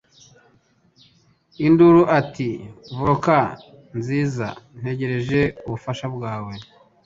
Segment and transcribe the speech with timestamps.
[1.65, 2.49] induru ati
[2.95, 3.51] Vulcan
[3.99, 4.47] Nziza
[4.79, 6.53] Ntegereje ubufasha bwawe